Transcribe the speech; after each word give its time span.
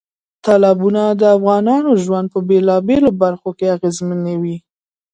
تالابونه 0.45 1.03
د 1.19 1.21
افغانانو 1.37 1.91
ژوند 2.03 2.27
په 2.33 2.39
بېلابېلو 2.49 3.09
برخو 3.23 3.49
کې 3.57 3.65
اغېزمنوي. 3.75 4.57